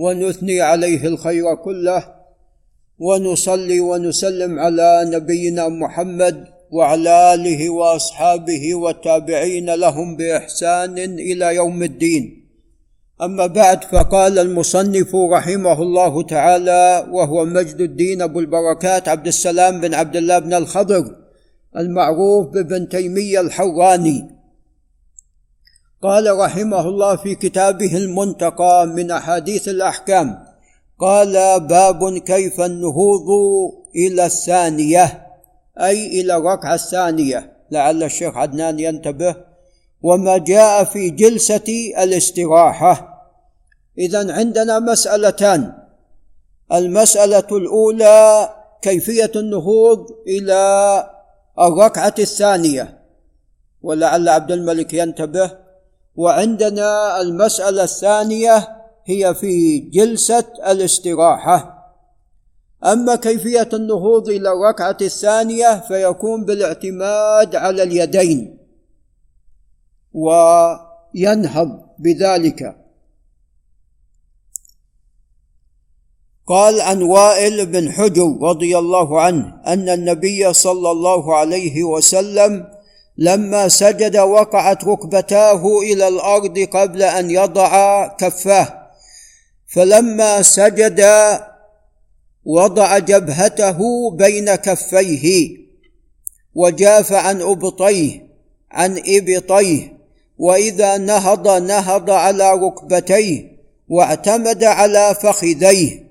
[0.00, 2.04] ونثني عليه الخير كله
[2.98, 12.46] ونصلي ونسلم على نبينا محمد وعلى آله وأصحابه والتابعين لهم بإحسان إلى يوم الدين.
[13.22, 19.94] أما بعد فقال المصنف رحمه الله تعالى وهو مجد الدين أبو البركات عبد السلام بن
[19.94, 21.04] عبد الله بن الخضر
[21.76, 24.39] المعروف بابن تيمية الحراني
[26.02, 30.44] قال رحمه الله في كتابه المنتقى من أحاديث الأحكام
[30.98, 33.28] قال باب كيف النهوض
[33.96, 35.26] إلى الثانية
[35.80, 39.36] أي إلى الركعة الثانية لعل الشيخ عدنان ينتبه
[40.02, 43.24] وما جاء في جلسة الاستراحة.
[43.98, 45.72] اذا عندنا مسألتان
[46.72, 48.48] المسألة الأولى
[48.82, 50.60] كيفية النهوض إلى
[51.58, 52.98] الركعة الثانية
[53.82, 55.50] ولعل عبد الملك ينتبه
[56.20, 58.68] وعندنا المسألة الثانية
[59.04, 61.58] هي في جلسة الاستراحة.
[62.84, 68.58] أما كيفية النهوض إلى الركعة الثانية فيكون بالاعتماد على اليدين.
[70.12, 72.76] وينهض بذلك.
[76.46, 82.79] قال عن وائل بن حجر رضي الله عنه أن النبي صلى الله عليه وسلم
[83.20, 88.90] لما سجد وقعت ركبتاه إلى الأرض قبل أن يضع كفاه.
[89.66, 91.06] فلما سجد
[92.44, 95.56] وضع جبهته بين كفيه
[96.54, 98.26] وجاف عن أبطيه
[98.70, 100.00] عن إبطيه.
[100.38, 106.10] وإذا نهض نهض على ركبتيه واعتمد على فخذيه.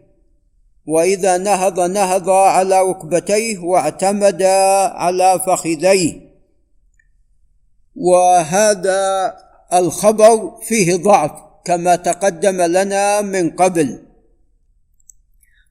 [0.87, 4.43] وإذا نهض نهض على ركبتيه واعتمد
[4.93, 6.28] على فخذيه.
[7.95, 9.33] وهذا
[9.73, 11.31] الخبر فيه ضعف
[11.65, 14.05] كما تقدم لنا من قبل.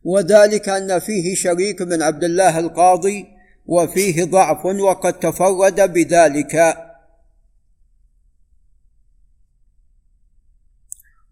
[0.05, 3.27] وذلك أن فيه شريك من عبد الله القاضي
[3.67, 6.77] وفيه ضعف وقد تفرد بذلك.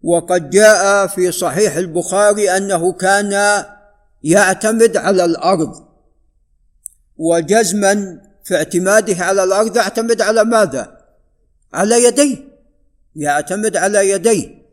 [0.03, 3.65] وقد جاء في صحيح البخاري أنه كان
[4.23, 5.87] يعتمد على الأرض
[7.17, 10.97] وجزما في اعتماده على الأرض يعتمد على ماذا؟
[11.73, 12.37] على يديه.
[13.15, 14.65] يعتمد على يديه.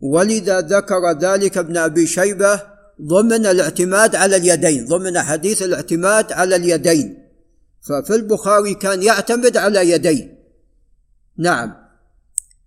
[0.00, 2.62] ولذا ذكر ذلك ابن أبي شيبة
[3.02, 7.28] ضمن الاعتماد على اليدين ضمن حديث الاعتماد على اليدين.
[7.88, 10.38] ففي البخاري كان يعتمد على يديه.
[11.38, 11.74] نعم.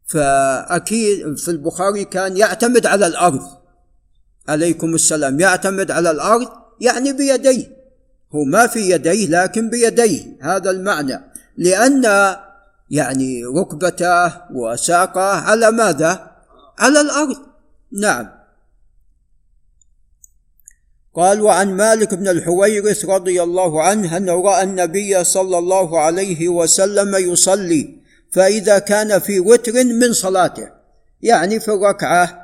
[0.05, 3.41] فأكيد في البخاري كان يعتمد على الأرض.
[4.47, 5.39] عليكم السلام.
[5.39, 6.47] يعتمد على الأرض
[6.81, 7.82] يعني بيديه.
[8.35, 11.19] هو ما في يديه لكن بيديه هذا المعنى.
[11.57, 12.03] لأن
[12.89, 16.31] يعني ركبته وساقه على ماذا؟
[16.79, 17.37] على الأرض.
[17.91, 18.43] نعم.
[21.15, 27.15] قال وعن مالك بن الحويرث رضي الله عنه انه رأى النبي صلى الله عليه وسلم
[27.15, 30.69] يصلي فإذا كان في وتر من صلاته
[31.21, 32.42] يعني في الركعة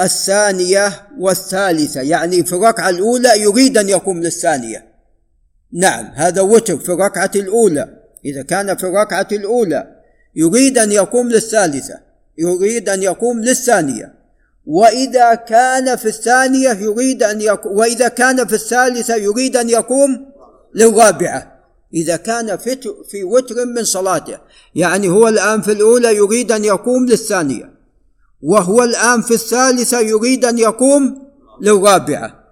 [0.00, 2.00] الثانية والثالثة.
[2.00, 4.88] يعني في الركعة الأولى يريد أن يقوم للثانية.
[5.72, 7.88] نعم هذا وتر في الركعة الأولى.
[8.24, 9.86] إذا كان في الركعة الأولى
[10.36, 12.00] يريد أن يقوم للثالثة
[12.38, 14.14] يريد أن يقوم للثانية.
[14.66, 20.26] وإذا كان في الثانية يريد أن يقوم وإذا كان في الثالثة يريد أن يقوم
[20.74, 21.58] للرابعة.
[21.94, 22.78] إذا كان في
[23.10, 24.38] في وتر من صلاته
[24.74, 27.77] يعني هو الآن في الأولى يريد أن يقوم للثانية.
[28.42, 31.28] وهو الآن في الثالثة يريد أن يقوم
[31.60, 32.44] للرابعة.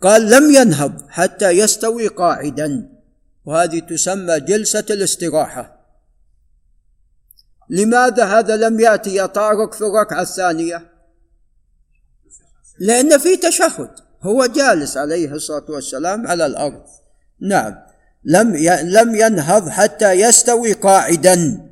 [0.00, 2.88] قال لم ينهض حتى يستوي قاعدا.
[3.44, 5.78] وهذه تسمى جلسة الاستراحة.
[7.70, 10.92] لماذا هذا لم يأتي؟ يا طارق في الركعة الثانية.
[12.80, 13.90] لأن في تشهد.
[14.22, 16.82] هو جالس عليه الصلاة والسلام على الأرض.
[17.40, 17.74] نعم.
[18.24, 21.68] لم لم ينهض حتى يستوي قاعدا.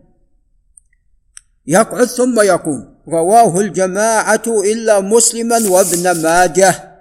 [1.66, 2.95] يقعد ثم يقوم.
[3.08, 6.96] رواه الجماعة إلا مسلما وابن ماجه.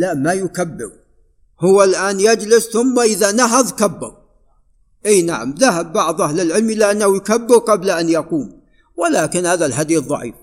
[0.00, 0.92] لا ما يكبر.
[1.60, 4.16] هو الآن يجلس ثم إذا نهض كبر.
[5.06, 8.60] أي نعم ذهب بعض أهل العلم إلى أنه يكبر قبل أن يقوم.
[8.96, 10.34] ولكن هذا الحديث ضعيف.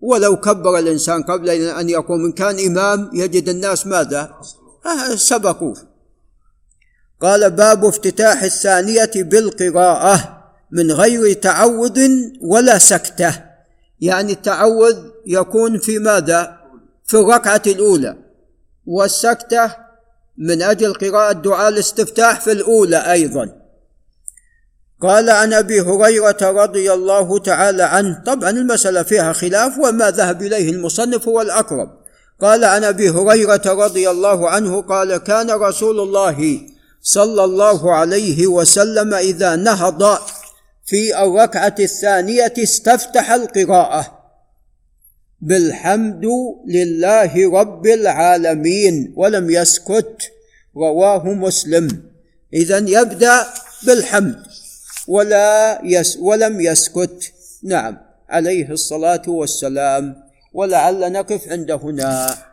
[0.00, 4.40] ولو كبر الإنسان قبل أن يقوم إن كان إمام يجد الناس ماذا؟
[4.86, 5.95] آه، سبقوه.
[7.20, 11.98] قال باب افتتاح الثانية بالقراءة من غير تعود
[12.40, 13.42] ولا سكتة.
[14.00, 14.96] يعني التعوذ
[15.26, 16.56] يكون في ماذا؟
[17.04, 18.16] في الركعة الأولى.
[18.86, 19.76] والسكتة
[20.38, 23.52] من أجل قراءة دعاء الاستفتاح في الأولى أيضا.
[25.02, 30.70] قال عن أبي هريرة رضي الله تعالى عنه طبعا المسألة فيها خلاف وما ذهب إليه
[30.70, 31.88] المصنف هو الأقرب.
[32.40, 36.60] قال عن أبي هريرة رضي الله عنه قال كان رسول الله
[37.06, 40.18] صلى الله عليه وسلم إذا نهض
[40.84, 44.18] في الركعة الثانية استفتح القراءة.
[45.40, 46.26] بالحمد
[46.66, 50.32] لله رب العالمين ولم يسكت
[50.76, 52.02] رواه مسلم.
[52.54, 53.46] اذا يبدأ
[53.86, 54.42] بالحمد
[55.08, 57.32] ولا يس ولم يسكت.
[57.62, 57.98] نعم
[58.28, 60.22] عليه الصلاة والسلام.
[60.52, 62.46] ولعل نقف عند هنا.